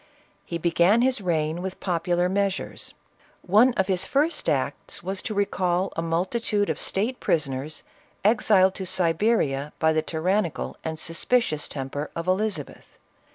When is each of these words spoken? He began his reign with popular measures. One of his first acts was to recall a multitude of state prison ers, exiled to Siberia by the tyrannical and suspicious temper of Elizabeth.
He 0.47 0.57
began 0.57 1.03
his 1.03 1.21
reign 1.21 1.61
with 1.61 1.79
popular 1.79 2.27
measures. 2.27 2.95
One 3.43 3.71
of 3.75 3.85
his 3.85 4.03
first 4.03 4.49
acts 4.49 5.03
was 5.03 5.21
to 5.21 5.35
recall 5.35 5.93
a 5.95 6.01
multitude 6.01 6.71
of 6.71 6.79
state 6.79 7.19
prison 7.19 7.53
ers, 7.53 7.83
exiled 8.25 8.73
to 8.73 8.85
Siberia 8.87 9.73
by 9.77 9.93
the 9.93 10.01
tyrannical 10.01 10.75
and 10.83 10.97
suspicious 10.97 11.67
temper 11.67 12.09
of 12.15 12.25
Elizabeth. 12.27 12.97